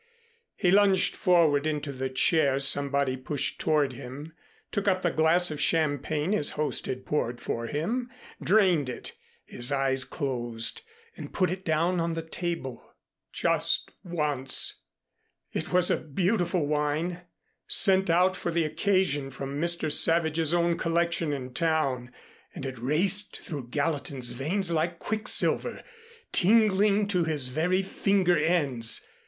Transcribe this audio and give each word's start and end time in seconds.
He 0.55 0.71
lunged 0.71 1.15
forward 1.15 1.67
into 1.67 1.91
the 1.93 2.09
chair 2.09 2.57
somebody 2.57 3.15
pushed 3.15 3.61
toward 3.61 3.93
him, 3.93 4.33
took 4.71 4.87
up 4.87 5.03
the 5.03 5.11
glass 5.11 5.51
of 5.51 5.61
champagne 5.61 6.31
his 6.31 6.49
host 6.57 6.87
had 6.87 7.05
poured 7.05 7.39
for 7.39 7.67
him, 7.67 8.09
drained 8.41 8.89
it, 8.89 9.13
his 9.45 9.71
eyes 9.71 10.03
closed, 10.03 10.81
and 11.15 11.31
put 11.31 11.51
it 11.51 11.63
down 11.63 11.99
on 11.99 12.15
the 12.15 12.23
table. 12.23 12.95
Just 13.31 13.91
once! 14.03 14.81
It 15.53 15.71
was 15.71 15.91
a 15.91 15.97
beautiful 15.97 16.65
wine 16.65 17.21
sent 17.67 18.09
out 18.09 18.35
for 18.35 18.49
the 18.51 18.63
occasion 18.65 19.29
from 19.29 19.61
Mr. 19.61 19.91
Savage's 19.91 20.51
own 20.51 20.77
collection 20.79 21.31
in 21.31 21.53
town, 21.53 22.11
and 22.55 22.65
it 22.65 22.79
raced 22.79 23.39
through 23.41 23.67
Gallatin's 23.69 24.31
veins 24.31 24.71
like 24.71 24.97
quicksilver, 24.97 25.83
tingling 26.31 27.07
to 27.09 27.23
his 27.25 27.49
very 27.49 27.83
finger 27.83 28.35
ends. 28.39 29.07